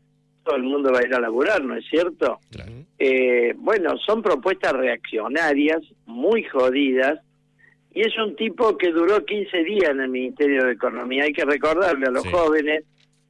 todo 0.45 0.57
el 0.57 0.62
mundo 0.62 0.93
va 0.93 1.00
a 1.00 1.07
ir 1.07 1.14
a 1.14 1.21
laburar, 1.21 1.64
¿no 1.64 1.76
es 1.76 1.85
cierto? 1.88 2.38
Eh, 2.99 3.55
bueno, 3.57 3.97
son 3.99 4.23
propuestas 4.23 4.73
reaccionarias, 4.73 5.83
muy 6.07 6.45
jodidas, 6.45 7.19
y 7.93 8.02
es 8.02 8.17
un 8.19 8.37
tipo 8.37 8.76
que 8.76 8.93
duró 8.93 9.25
15 9.25 9.64
días 9.64 9.90
en 9.90 10.00
el 10.00 10.11
Ministerio 10.11 10.64
de 10.64 10.73
Economía. 10.73 11.25
Hay 11.25 11.33
que 11.33 11.45
recordarle 11.45 12.07
a 12.07 12.11
los 12.11 12.26
jóvenes, 12.29 12.85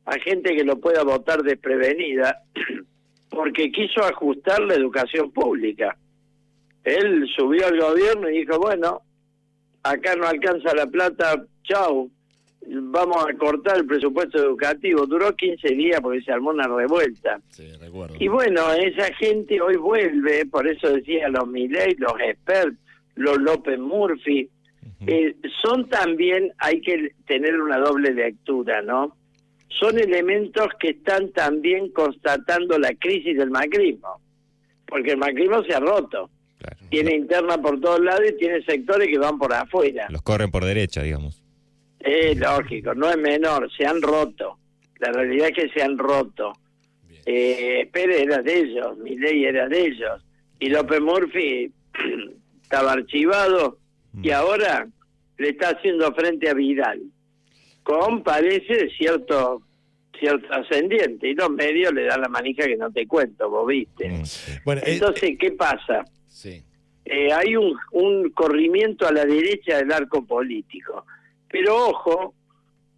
a 0.05 0.19
gente 0.19 0.55
que 0.55 0.65
lo 0.65 0.79
pueda 0.79 1.03
votar 1.03 1.43
desprevenida, 1.43 2.43
porque 3.31 3.73
quiso 3.73 4.05
ajustar 4.05 4.61
la 4.61 4.75
educación 4.75 5.31
pública. 5.33 5.97
Él 6.85 7.29
subió 7.37 7.67
al 7.67 7.79
gobierno 7.79 8.29
y 8.31 8.41
dijo, 8.41 8.59
bueno, 8.59 9.03
acá 9.83 10.15
no 10.17 10.27
alcanza 10.27 10.75
la 10.75 10.87
plata, 10.87 11.45
chau, 11.65 12.11
vamos 12.67 13.25
a 13.27 13.37
cortar 13.37 13.79
el 13.79 13.87
presupuesto 13.87 14.39
educativo. 14.39 15.07
Duró 15.07 15.35
15 15.35 15.69
días 15.75 16.01
porque 16.01 16.23
se 16.23 16.33
armó 16.33 16.51
una 16.51 16.67
revuelta. 16.67 17.41
y 18.19 18.29
bueno, 18.29 18.73
esa 18.73 19.13
gente 19.15 19.61
hoy 19.61 19.77
vuelve, 19.77 20.47
por 20.47 20.67
eso 20.69 20.91
decía 20.91 21.29
los 21.29 21.47
Miley, 21.49 21.95
los 21.99 22.15
expertos, 22.21 22.79
los 23.17 23.39
López 23.39 23.79
Murphy, 23.79 24.49
eh, 25.07 25.35
son 25.63 25.89
también, 25.89 26.53
hay 26.59 26.81
que 26.81 27.13
tener 27.27 27.61
una 27.61 27.79
doble 27.79 28.13
lectura, 28.13 28.83
¿no? 28.83 29.17
Son 29.69 29.99
elementos 29.99 30.69
que 30.79 30.91
están 30.91 31.31
también 31.33 31.91
constatando 31.91 32.79
la 32.79 32.93
crisis 32.95 33.37
del 33.37 33.51
macrismo, 33.51 34.21
porque 34.87 35.13
el 35.13 35.19
macrismo 35.19 35.63
se 35.65 35.75
ha 35.75 35.81
roto. 35.81 36.29
Tiene 36.91 37.15
interna 37.15 37.59
por 37.59 37.81
todos 37.81 38.01
lados 38.01 38.23
y 38.29 38.37
tiene 38.37 38.63
sectores 38.63 39.09
que 39.09 39.19
van 39.19 39.39
por 39.39 39.53
afuera. 39.53 40.07
Los 40.11 40.23
corren 40.23 40.51
por 40.51 40.65
derecha, 40.65 41.03
digamos. 41.03 41.43
Es 42.01 42.37
lógico, 42.39 42.95
no 42.95 43.11
es 43.11 43.17
menor, 43.19 43.71
se 43.77 43.87
han 43.87 44.01
roto. 44.01 44.59
La 44.99 45.13
realidad 45.13 45.49
es 45.49 45.55
que 45.55 45.69
se 45.71 45.83
han 45.83 45.99
roto. 45.99 46.53
Eh, 47.27 47.89
Pérez 47.93 48.23
era 48.23 48.43
de 48.43 48.59
ellos, 48.59 48.99
ley 48.99 49.45
era 49.45 49.69
de 49.69 49.87
ellos. 49.87 50.25
Y 50.59 50.69
López 50.69 51.01
Murphy 51.01 51.73
estaba 52.63 52.93
archivado 52.93 53.79
y 54.23 54.29
mm. 54.29 54.33
ahora 54.33 54.89
le 55.39 55.49
está 55.51 55.71
haciendo 55.71 56.13
frente 56.15 56.49
a 56.51 56.55
Vidal, 56.55 57.01
con 57.83 58.23
parece 58.23 58.91
cierto 58.97 59.63
cierto 60.19 60.53
ascendiente 60.53 61.29
y 61.29 61.35
los 61.35 61.51
medios 61.51 61.95
le 61.95 62.05
dan 62.05 62.21
la 62.21 62.29
manija 62.29 62.67
que 62.67 62.77
no 62.77 62.91
te 62.93 63.07
cuento, 63.07 63.49
vos 63.49 63.67
viste. 63.67 64.09
Mm, 64.09 64.23
bueno, 64.65 64.83
eh, 64.85 64.93
Entonces, 64.95 65.31
¿qué 65.39 65.53
pasa? 65.53 66.05
Sí. 66.41 66.63
Eh, 67.05 67.31
hay 67.33 67.55
un, 67.55 67.77
un 67.93 68.31
corrimiento 68.31 69.07
a 69.07 69.13
la 69.13 69.27
derecha 69.27 69.77
del 69.77 69.93
arco 69.93 70.25
político. 70.25 71.05
Pero 71.51 71.89
ojo, 71.89 72.35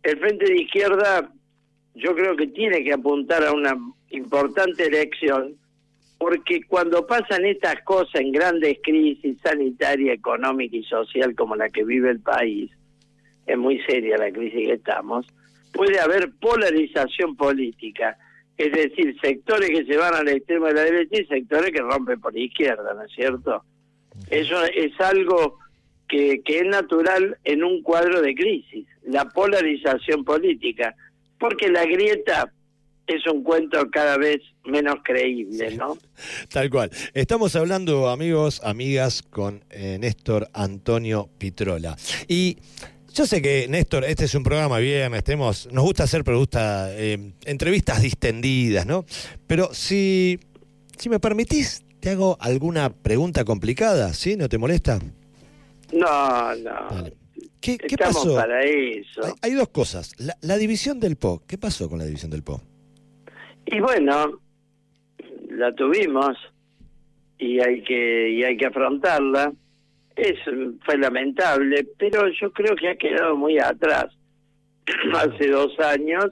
el 0.05 0.17
Frente 0.19 0.45
de 0.45 0.63
Izquierda 0.63 1.29
yo 1.97 2.15
creo 2.15 2.37
que 2.37 2.47
tiene 2.47 2.85
que 2.85 2.93
apuntar 2.93 3.45
a 3.45 3.53
una 3.53 3.77
importante 4.11 4.87
elección 4.87 5.57
porque 6.19 6.63
cuando 6.69 7.05
pasan 7.05 7.45
estas 7.45 7.83
cosas 7.83 8.15
en 8.21 8.31
grandes 8.31 8.79
crisis 8.81 9.37
sanitaria, 9.43 10.13
económica 10.13 10.77
y 10.77 10.85
social 10.85 11.35
como 11.35 11.57
la 11.57 11.69
que 11.69 11.83
vive 11.83 12.11
el 12.11 12.21
país, 12.21 12.71
es 13.45 13.59
muy 13.59 13.81
seria 13.83 14.19
la 14.19 14.31
crisis 14.31 14.69
que 14.69 14.75
estamos, 14.75 15.27
puede 15.73 15.99
haber 15.99 16.31
polarización 16.41 17.35
política, 17.35 18.17
es 18.59 18.73
decir, 18.73 19.17
sectores 19.21 19.71
que 19.71 19.85
se 19.85 19.97
van 19.97 20.15
al 20.15 20.29
extremo 20.29 20.67
de 20.67 20.75
la 20.75 20.83
derecha 20.83 21.23
y 21.23 21.27
sectores 21.27 21.71
que 21.71 21.81
rompen 21.81 22.21
por 22.21 22.33
la 22.35 22.41
izquierda, 22.41 22.95
¿no 22.95 23.03
es 23.03 23.13
cierto? 23.13 23.65
Eso 24.31 24.63
es 24.65 24.93
algo 25.01 25.59
que, 26.09 26.43
que 26.45 26.61
es 26.61 26.67
natural 26.67 27.39
en 27.45 27.65
un 27.65 27.83
cuadro 27.83 28.21
de 28.21 28.35
crisis, 28.35 28.87
la 29.05 29.25
polarización 29.25 30.25
política, 30.25 30.95
porque 31.39 31.69
la 31.69 31.85
grieta 31.85 32.53
es 33.07 33.27
un 33.27 33.43
cuento 33.43 33.91
cada 33.91 34.17
vez 34.17 34.41
menos 34.65 34.97
creíble, 35.03 35.77
¿no? 35.77 35.99
Tal 36.53 36.71
cual. 36.71 36.91
Estamos 37.15 37.57
hablando, 37.57 38.09
amigos, 38.09 38.61
amigas, 38.63 39.23
con 39.23 39.65
eh, 39.71 39.99
Néstor 40.01 40.49
Antonio 40.53 41.29
Pitrola. 41.39 41.97
Y 42.29 42.59
yo 43.13 43.27
sé 43.27 43.43
que, 43.43 43.67
Néstor, 43.69 44.05
este 44.05 44.25
es 44.25 44.35
un 44.35 44.43
programa 44.43 44.79
bien, 44.79 45.15
estemos, 45.15 45.69
nos 45.73 45.85
gusta 45.85 46.05
hacer, 46.05 46.25
pero 46.25 46.39
gusta 46.39 46.89
eh, 46.93 47.33
entrevistas 47.45 48.03
distendidas, 48.03 48.87
¿no? 48.87 49.05
Pero 49.47 49.73
si, 49.73 50.41
si 50.97 51.09
me 51.09 51.21
permitís, 51.21 51.85
te 52.01 52.11
hago 52.11 52.37
alguna 52.41 52.91
pregunta 52.91 53.45
complicada, 53.45 54.13
¿sí? 54.13 54.37
¿No 54.37 54.49
te 54.49 54.59
molesta? 54.59 54.99
No, 55.93 56.57
no. 56.57 57.05
¿Qué, 57.61 57.79
¿Qué, 57.79 57.97
pasó? 57.97 58.35
para 58.35 58.61
eso. 58.65 59.21
Hay, 59.41 59.53
dos 59.53 59.69
cosas. 59.69 60.15
La, 60.41 60.57
división 60.57 60.99
del 60.99 61.15
PO. 61.15 61.45
¿Qué 61.47 61.59
pasó 61.59 61.89
con 61.89 62.01
la 62.01 62.05
división 62.05 62.31
del 62.33 62.43
PO? 62.43 62.61
Y 63.67 63.79
bueno, 63.79 64.41
la 65.49 65.73
tuvimos 65.75 66.37
y 67.39 67.61
hay 67.61 67.85
que 67.85 68.31
y 68.31 68.43
hay 68.43 68.57
que 68.57 68.67
afrontarla. 68.67 69.53
Es 70.17 70.39
fue 70.85 70.99
lamentable, 70.99 71.87
pero 71.99 72.29
yo 72.29 72.53
creo 72.53 72.77
que 72.77 72.91
ha 72.91 72.97
quedado 72.97 73.37
muy 73.37 73.59
atrás. 73.59 74.07
Hace 75.15 75.49
dos 75.49 75.79
años 75.81 76.27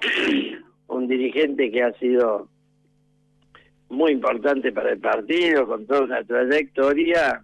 un 0.88 1.08
dirigente 1.08 1.70
que 1.70 1.82
ha 1.82 1.92
sido 1.94 2.48
muy 3.88 4.12
importante 4.12 4.72
para 4.72 4.92
el 4.92 4.98
partido, 4.98 5.66
con 5.66 5.86
toda 5.86 6.02
una 6.02 6.22
trayectoria, 6.24 7.42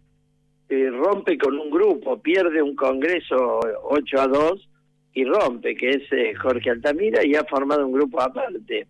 eh, 0.68 0.90
rompe 0.90 1.38
con 1.38 1.58
un 1.58 1.70
grupo, 1.70 2.20
pierde 2.20 2.62
un 2.62 2.74
congreso 2.74 3.60
8 3.84 4.20
a 4.20 4.28
2 4.28 4.68
y 5.14 5.24
rompe, 5.24 5.74
que 5.74 5.90
es 5.90 6.12
eh, 6.12 6.34
Jorge 6.34 6.70
Altamira, 6.70 7.24
y 7.24 7.34
ha 7.34 7.44
formado 7.44 7.86
un 7.86 7.92
grupo 7.92 8.20
aparte. 8.20 8.86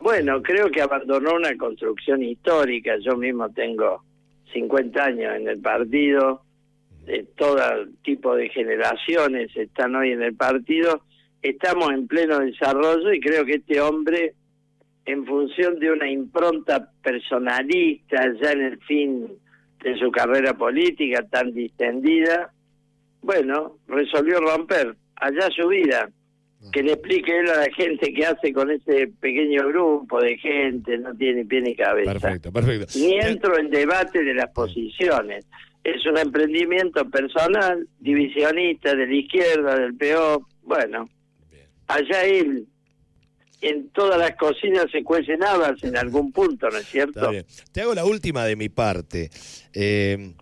Bueno, 0.00 0.42
creo 0.42 0.68
que 0.70 0.82
abandonó 0.82 1.34
una 1.34 1.56
construcción 1.56 2.20
histórica. 2.20 2.96
Yo 2.98 3.16
mismo 3.16 3.48
tengo 3.50 4.02
50 4.52 5.04
años 5.04 5.36
en 5.36 5.48
el 5.48 5.60
partido, 5.60 6.42
de 7.04 7.24
todo 7.36 7.58
tipo 8.02 8.34
de 8.34 8.48
generaciones 8.48 9.54
están 9.56 9.96
hoy 9.96 10.12
en 10.12 10.22
el 10.22 10.34
partido. 10.34 11.02
Estamos 11.40 11.90
en 11.90 12.06
pleno 12.06 12.38
desarrollo 12.38 13.12
y 13.12 13.20
creo 13.20 13.44
que 13.44 13.54
este 13.54 13.80
hombre, 13.80 14.34
en 15.04 15.26
función 15.26 15.78
de 15.80 15.90
una 15.90 16.08
impronta 16.08 16.90
personalista 17.02 18.22
ya 18.40 18.52
en 18.52 18.62
el 18.62 18.78
fin 18.80 19.28
de 19.82 19.98
su 19.98 20.12
carrera 20.12 20.54
política 20.54 21.26
tan 21.28 21.52
distendida, 21.52 22.52
bueno, 23.22 23.78
resolvió 23.88 24.40
romper 24.40 24.94
allá 25.16 25.48
su 25.50 25.68
vida 25.68 26.08
que 26.70 26.82
le 26.82 26.92
explique 26.92 27.36
él 27.36 27.48
a 27.50 27.56
la 27.56 27.74
gente 27.74 28.12
qué 28.14 28.26
hace 28.26 28.52
con 28.52 28.70
ese 28.70 29.08
pequeño 29.20 29.66
grupo 29.68 30.20
de 30.20 30.36
gente, 30.38 30.96
no 30.98 31.14
tiene 31.14 31.44
pie 31.44 31.60
ni 31.62 31.74
cabeza. 31.74 32.12
Perfecto, 32.12 32.52
perfecto. 32.52 32.98
Ni 32.98 33.14
entro 33.14 33.58
en 33.58 33.70
debate 33.70 34.22
de 34.22 34.34
las 34.34 34.50
posiciones. 34.50 35.44
Es 35.82 36.06
un 36.06 36.16
emprendimiento 36.16 37.08
personal, 37.10 37.88
divisionista, 37.98 38.94
de 38.94 39.06
la 39.06 39.14
izquierda, 39.14 39.76
del 39.76 39.96
PO. 39.96 40.46
Bueno, 40.62 41.08
allá 41.88 42.24
él, 42.24 42.66
en 43.60 43.88
todas 43.88 44.18
las 44.18 44.36
cocinas 44.36 44.86
se 44.92 45.02
cuecen 45.02 45.42
habas 45.42 45.82
en 45.82 45.96
algún 45.96 46.30
punto, 46.30 46.68
¿no 46.70 46.78
es 46.78 46.86
cierto? 46.86 47.30
Te 47.72 47.80
hago 47.80 47.94
la 47.94 48.04
última 48.04 48.44
de 48.44 48.54
mi 48.54 48.68
parte. 48.68 49.30
Eh, 49.74 50.32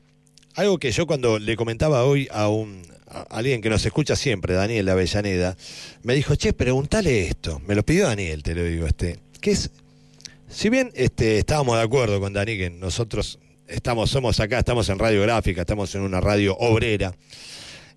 algo 0.56 0.78
que 0.78 0.90
yo 0.90 1.06
cuando 1.06 1.38
le 1.38 1.56
comentaba 1.56 2.04
hoy 2.04 2.28
a 2.30 2.48
un, 2.48 2.82
alguien 3.28 3.60
que 3.60 3.70
nos 3.70 3.84
escucha 3.84 4.16
siempre, 4.16 4.54
Daniel 4.54 4.86
de 4.86 4.92
Avellaneda, 4.92 5.56
me 6.02 6.14
dijo, 6.14 6.36
che, 6.36 6.52
pregúntale 6.52 7.26
esto. 7.26 7.60
Me 7.66 7.74
lo 7.74 7.84
pidió 7.84 8.06
Daniel, 8.06 8.42
te 8.42 8.54
lo 8.54 8.64
digo, 8.64 8.86
este, 8.86 9.18
que 9.40 9.52
es, 9.52 9.70
si 10.48 10.68
bien 10.68 10.90
este, 10.94 11.38
estábamos 11.38 11.76
de 11.76 11.82
acuerdo 11.82 12.20
con 12.20 12.32
Dani, 12.32 12.56
que 12.56 12.70
nosotros 12.70 13.38
estamos, 13.66 14.10
somos 14.10 14.40
acá, 14.40 14.58
estamos 14.58 14.88
en 14.88 14.98
radiográfica, 14.98 15.62
estamos 15.62 15.94
en 15.94 16.02
una 16.02 16.20
radio 16.20 16.56
obrera, 16.56 17.14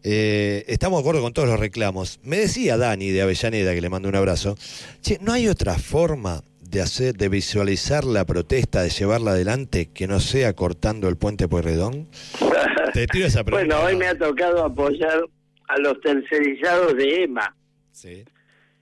eh, 0.04 0.66
estamos 0.68 0.98
de 0.98 1.02
acuerdo 1.02 1.22
con 1.22 1.34
todos 1.34 1.50
los 1.50 1.60
reclamos. 1.60 2.20
Me 2.24 2.38
decía 2.38 2.78
Dani 2.78 3.10
de 3.10 3.22
Avellaneda, 3.22 3.74
que 3.74 3.82
le 3.82 3.90
mando 3.90 4.10
un 4.10 4.16
abrazo, 4.16 4.58
che, 5.02 5.18
¿no 5.22 5.34
hay 5.34 5.48
otra 5.48 5.78
forma 5.78 6.44
de 6.74 6.82
hacer, 6.82 7.14
de 7.14 7.30
visualizar 7.30 8.04
la 8.04 8.26
protesta, 8.26 8.82
de 8.82 8.90
llevarla 8.90 9.32
adelante, 9.32 9.92
que 9.94 10.08
no 10.08 10.20
sea 10.20 10.54
cortando 10.54 11.08
el 11.08 11.18
puente 11.18 11.48
Pueyrredón? 11.48 12.08
Te 12.94 13.06
tiro 13.06 13.28
esa 13.28 13.44
pregunta. 13.44 13.76
Bueno, 13.76 13.88
hoy 13.88 13.96
me 13.96 14.08
ha 14.08 14.18
tocado 14.18 14.66
apoyar 14.66 15.24
a 15.68 15.78
los 15.78 16.02
tercerizados 16.02 16.98
de 16.98 17.26
EMA. 17.26 17.56
Sí. 17.92 18.26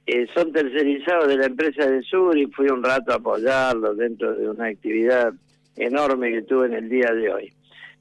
Eh, 0.06 0.26
son 0.34 0.54
tercerizados 0.54 1.28
de 1.28 1.38
la 1.38 1.46
empresa 1.48 1.86
de 1.86 2.02
Sur 2.04 2.38
y 2.38 2.46
fui 2.48 2.68
un 2.70 2.82
rato 2.82 3.12
a 3.12 3.16
apoyarlos 3.16 3.98
dentro 3.98 4.34
de 4.36 4.50
una 4.50 4.68
actividad 4.68 5.34
enorme 5.76 6.32
que 6.32 6.42
tuve 6.44 6.68
en 6.68 6.74
el 6.74 6.90
día 6.90 7.12
de 7.12 7.32
hoy. 7.32 7.54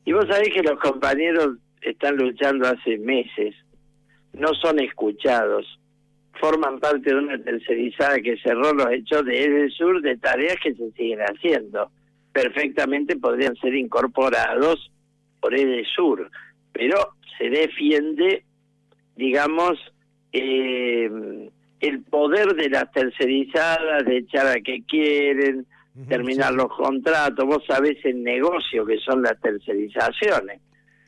Y 0.04 0.12
vos 0.12 0.24
sabés 0.28 0.50
que 0.50 0.62
los 0.62 0.78
compañeros 0.78 1.56
están 1.82 2.16
luchando 2.16 2.68
hace 2.68 2.96
meses, 2.98 3.56
no 4.34 4.54
son 4.54 4.78
escuchados 4.78 5.79
forman 6.38 6.78
parte 6.78 7.10
de 7.10 7.16
una 7.16 7.42
tercerizada 7.42 8.18
que 8.20 8.36
cerró 8.38 8.72
los 8.72 8.90
hechos 8.90 9.24
de 9.24 9.44
el 9.44 9.70
Sur 9.72 10.00
de 10.00 10.16
tareas 10.16 10.56
que 10.62 10.74
se 10.74 10.90
siguen 10.92 11.20
haciendo. 11.20 11.90
Perfectamente 12.32 13.16
podrían 13.16 13.56
ser 13.56 13.74
incorporados 13.74 14.90
por 15.40 15.54
el 15.54 15.84
Sur, 15.86 16.30
pero 16.72 17.14
se 17.38 17.50
defiende, 17.50 18.44
digamos, 19.16 19.78
eh, 20.32 21.10
el 21.80 22.02
poder 22.02 22.54
de 22.54 22.68
las 22.68 22.90
tercerizadas, 22.92 24.04
de 24.04 24.18
echar 24.18 24.46
a 24.46 24.60
que 24.60 24.82
quieren, 24.84 25.66
terminar 26.08 26.52
los 26.52 26.68
contratos. 26.68 27.44
Vos 27.44 27.64
sabés 27.66 27.96
el 28.04 28.22
negocio 28.22 28.86
que 28.86 28.98
son 28.98 29.22
las 29.22 29.40
tercerizaciones. 29.40 30.60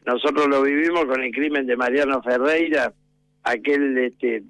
Nosotros 0.06 0.48
lo 0.48 0.62
vivimos 0.62 1.04
con 1.04 1.22
el 1.22 1.30
crimen 1.30 1.66
de 1.66 1.76
Mariano 1.76 2.22
Ferreira, 2.22 2.92
aquel 3.44 3.96
este, 3.98 4.42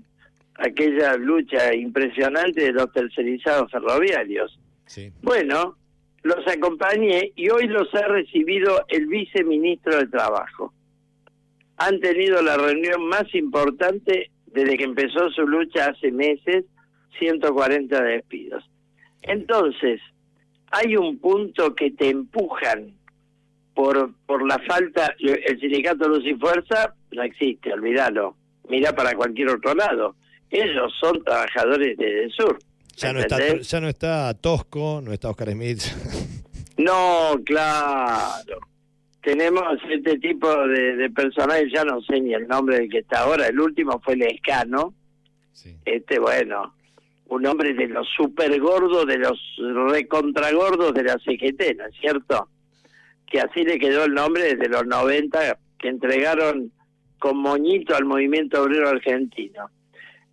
aquella 0.57 1.17
lucha 1.17 1.75
impresionante 1.75 2.65
de 2.65 2.73
los 2.73 2.93
tercerizados 2.93 3.71
ferroviarios. 3.71 4.59
Bueno, 5.23 5.77
los 6.23 6.47
acompañé 6.47 7.33
y 7.35 7.49
hoy 7.51 7.67
los 7.67 7.93
ha 7.95 8.07
recibido 8.09 8.85
el 8.89 9.07
viceministro 9.07 9.99
de 9.99 10.07
Trabajo. 10.07 10.73
Han 11.79 12.01
tenido 12.01 12.43
la 12.43 12.57
reunión 12.57 13.07
más 13.09 13.35
importante 13.35 14.31
desde 14.47 14.77
que 14.77 14.85
empezó 14.85 15.31
su 15.31 15.47
lucha 15.47 15.87
hace 15.87 16.13
meses, 16.13 16.65
140 17.19 18.03
despidos. 18.03 18.65
Entonces, 19.23 20.01
hay 20.71 20.97
un 20.97 21.19
punto 21.19 21.75
que 21.75 21.91
te 21.91 22.11
empujan 22.11 22.95
por, 23.75 24.13
por 24.27 24.47
la 24.47 24.59
falta, 24.59 25.15
el 25.19 25.59
sindicato 25.59 26.09
Luz 26.09 26.25
y 26.27 26.35
Fuerza 26.35 26.95
no 27.13 27.23
existe, 27.23 27.73
olvídalo, 27.73 28.37
mira 28.69 28.93
para 28.93 29.15
cualquier 29.15 29.49
otro 29.49 29.75
lado 29.75 30.15
ellos 30.53 30.93
son 31.01 31.23
trabajadores 31.25 31.97
del 31.97 32.31
sur. 32.33 32.59
Ya 32.97 33.13
no, 33.13 33.21
está, 33.21 33.39
ya 33.57 33.81
no 33.81 33.89
está 33.89 34.35
Tosco, 34.35 35.01
no 35.03 35.13
está 35.13 35.31
Oscar 35.31 35.51
Smith. 35.51 35.83
No, 36.79 37.35
claro. 37.45 38.59
Tenemos 39.23 39.63
este 39.89 40.19
tipo 40.19 40.49
de, 40.67 40.97
de 40.97 41.11
personajes, 41.11 41.71
ya 41.73 41.85
no 41.85 42.01
sé 42.01 42.19
ni 42.19 42.33
el 42.35 42.49
nombre 42.49 42.79
del 42.79 42.89
que 42.89 42.99
está 43.01 43.21
ahora. 43.21 43.47
El 43.47 43.61
último 43.61 44.01
fue 44.01 44.15
el 44.15 44.23
Escano. 44.23 44.95
Este, 45.85 46.19
bueno, 46.19 46.75
un 47.29 47.47
hombre 47.47 47.73
de 47.75 47.89
los 47.89 48.09
super 48.17 48.59
gordos, 48.61 49.07
de 49.07 49.19
los 49.19 49.39
recontragordos 49.91 50.93
de 50.95 51.05
la 51.05 51.15
CGT, 51.19 51.77
¿no 51.79 51.87
es 51.87 51.95
cierto? 52.01 52.49
Que 53.31 53.41
así 53.41 53.63
le 53.63 53.79
quedó 53.79 54.05
el 54.05 54.15
nombre 54.15 54.55
desde 54.55 54.69
los 54.69 54.87
90, 54.87 55.59
que 55.79 55.89
entregaron 55.89 56.73
con 57.19 57.39
moñito 57.39 57.95
al 57.95 58.05
movimiento 58.05 58.63
obrero 58.63 58.89
argentino. 58.89 59.71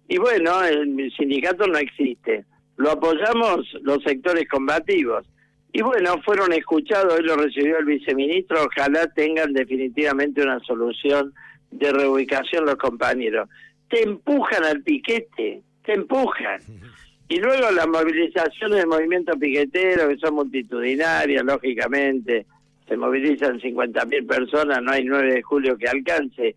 Y 0.09 0.17
bueno, 0.17 0.63
el 0.63 1.13
sindicato 1.15 1.67
no 1.67 1.77
existe. 1.77 2.43
Lo 2.77 2.91
apoyamos 2.91 3.71
los 3.83 4.01
sectores 4.03 4.49
combativos. 4.49 5.23
Y 5.71 5.83
bueno, 5.83 6.19
fueron 6.23 6.51
escuchados, 6.51 7.13
hoy 7.13 7.23
lo 7.23 7.35
recibió 7.35 7.77
el 7.77 7.85
viceministro, 7.85 8.65
ojalá 8.65 9.05
tengan 9.13 9.53
definitivamente 9.53 10.41
una 10.41 10.59
solución 10.61 11.31
de 11.69 11.91
reubicación 11.91 12.65
los 12.65 12.77
compañeros. 12.77 13.47
Te 13.87 14.01
empujan 14.01 14.63
al 14.63 14.81
piquete, 14.81 15.61
te 15.85 15.93
empujan. 15.93 16.59
Y 17.27 17.39
luego 17.39 17.69
las 17.69 17.87
movilizaciones 17.87 18.79
del 18.79 18.87
movimiento 18.87 19.37
piquetero, 19.37 20.09
que 20.09 20.17
son 20.17 20.33
multitudinarias, 20.33 21.43
lógicamente, 21.45 22.47
se 22.87 22.97
movilizan 22.97 23.59
50.000 23.59 24.25
personas, 24.25 24.81
no 24.81 24.91
hay 24.91 25.03
9 25.03 25.33
de 25.33 25.41
julio 25.43 25.77
que 25.77 25.87
alcance, 25.87 26.55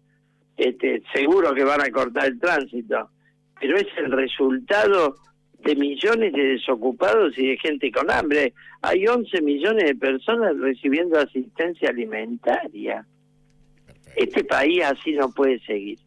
este, 0.57 1.03
seguro 1.12 1.53
que 1.53 1.65
van 1.65 1.83
a 1.83 1.91
cortar 1.91 2.29
el 2.29 2.41
tránsito 2.41 3.11
pero 3.62 3.79
es 3.79 3.87
el 3.96 4.11
resultado 4.11 5.14
de 5.64 5.77
millones 5.77 6.33
de 6.33 6.42
desocupados 6.42 7.38
y 7.38 7.51
de 7.51 7.57
gente 7.59 7.92
con 7.92 8.11
hambre. 8.11 8.53
Hay 8.83 9.07
11 9.07 9.40
millones 9.40 9.85
de 9.85 9.94
personas 9.94 10.59
recibiendo 10.59 11.16
asistencia 11.16 11.90
alimentaria. 11.90 13.07
Este 14.16 14.42
país 14.42 14.83
así 14.83 15.12
no 15.12 15.31
puede 15.31 15.61
seguir. 15.61 16.01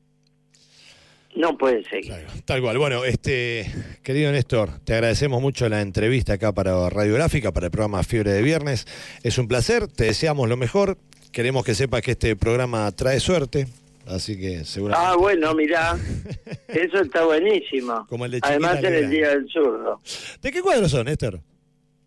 No 1.34 1.58
puede 1.58 1.86
seguir. 1.86 2.14
tal 2.44 2.62
cual. 2.62 2.78
Bueno, 2.78 3.06
este 3.06 3.66
querido 4.04 4.34
Néstor, 4.34 4.80
te 4.84 4.94
agradecemos 4.94 5.42
mucho 5.42 5.70
la 5.70 5.82
entrevista 5.82 6.34
acá 6.34 6.54
para 6.54 6.90
Radiográfica, 6.90 7.54
para 7.54 7.68
el 7.68 7.72
programa 7.72 8.04
Fiebre 8.04 8.34
de 8.34 8.42
Viernes. 8.42 8.86
Es 9.24 9.38
un 9.38 9.48
placer, 9.48 9.88
te 9.88 10.06
deseamos 10.06 10.50
lo 10.50 10.58
mejor. 10.58 10.98
Queremos 11.32 11.64
que 11.64 11.74
sepas 11.74 12.02
que 12.02 12.12
este 12.12 12.36
programa 12.36 12.92
trae 12.92 13.22
suerte, 13.22 13.68
Así 14.08 14.40
que 14.40 14.64
seguramente. 14.64 15.12
Ah, 15.12 15.16
bueno, 15.16 15.54
mirá. 15.54 15.98
Eso 16.68 17.00
está 17.00 17.26
buenísimo. 17.26 18.06
Como 18.08 18.26
el 18.26 18.32
de 18.32 18.40
Además 18.42 18.84
en 18.84 18.94
el 18.94 19.10
Día 19.10 19.30
del 19.30 19.48
Zurdo. 19.50 20.02
¿De 20.42 20.52
qué 20.52 20.62
cuadro 20.62 20.88
son, 20.88 21.06
Néstor? 21.06 21.42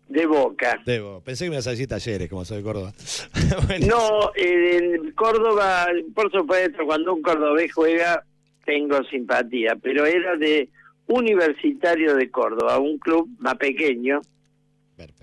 De 0.07 0.25
Boca. 0.25 0.81
De 0.85 1.03
Pensé 1.23 1.45
que 1.45 1.49
me 1.51 1.57
ibas 1.57 1.67
a 1.67 1.71
decir 1.71 1.87
talleres, 1.87 2.29
como 2.29 2.43
soy 2.43 2.57
de 2.57 2.63
Córdoba. 2.63 2.93
no, 3.87 4.31
en 4.35 5.11
Córdoba, 5.11 5.87
por 6.15 6.31
supuesto, 6.31 6.83
cuando 6.85 7.13
un 7.13 7.21
cordobés 7.21 7.71
juega, 7.71 8.23
tengo 8.65 9.03
simpatía, 9.03 9.75
pero 9.81 10.05
era 10.05 10.35
de 10.35 10.69
Universitario 11.07 12.15
de 12.15 12.31
Córdoba, 12.31 12.79
un 12.79 12.97
club 12.97 13.29
más 13.39 13.55
pequeño, 13.55 14.21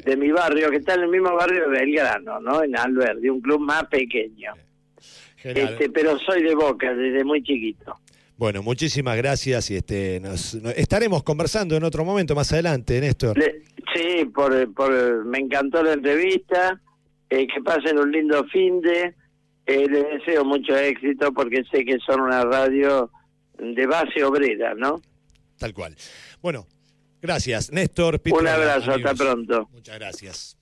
de 0.05 0.17
mi 0.17 0.31
barrio, 0.31 0.71
que 0.71 0.77
está 0.77 0.95
en 0.95 1.03
el 1.03 1.09
mismo 1.09 1.35
barrio 1.35 1.63
de 1.63 1.69
Belgrano, 1.69 2.41
¿no? 2.41 2.63
En 2.63 2.77
Alberdi, 2.79 3.29
un 3.29 3.41
club 3.41 3.61
más 3.61 3.87
pequeño. 3.89 4.55
Este, 5.55 5.91
pero 5.91 6.19
soy 6.19 6.43
de 6.43 6.55
Boca 6.55 6.95
desde 6.95 7.25
muy 7.25 7.43
chiquito. 7.43 7.97
Bueno, 8.37 8.63
muchísimas 8.63 9.17
gracias 9.17 9.71
y 9.71 9.77
este 9.77 10.21
nos, 10.21 10.55
estaremos 10.77 11.23
conversando 11.23 11.77
en 11.77 11.85
otro 11.85 12.05
momento 12.05 12.35
más 12.35 12.53
adelante, 12.53 13.01
Néstor. 13.01 13.39
sí, 13.95 14.27
por, 14.27 14.75
por, 14.75 15.25
me 15.25 15.39
encantó 15.39 15.83
la 15.83 15.95
entrevista, 15.95 16.81
eh, 17.31 17.47
que 17.47 17.63
pasen 17.63 17.99
un 17.99 18.13
lindo 18.13 18.45
fin 18.49 18.81
de, 18.83 19.15
eh, 19.67 19.87
les 19.89 20.05
deseo 20.19 20.45
mucho 20.45 20.77
éxito 20.77 21.33
porque 21.33 21.63
sé 21.71 21.85
que 21.85 21.99
son 22.05 22.21
una 22.21 22.45
radio 22.45 23.11
de 23.59 23.87
base 23.87 24.23
obrera, 24.23 24.75
¿no? 24.75 25.01
Tal 25.59 25.73
cual. 25.73 25.97
Bueno, 26.43 26.67
gracias, 27.23 27.73
Néstor. 27.73 28.21
un 28.31 28.47
abrazo, 28.47 28.93
hasta 28.93 29.15
pronto. 29.15 29.69
Muchas 29.73 29.99
gracias. 29.99 30.56